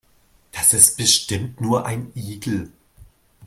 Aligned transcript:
Das 0.51 0.73
ist 0.73 0.97
bestimmt 0.97 1.61
nur 1.61 1.85
ein 1.85 2.11
Igel. 2.15 2.71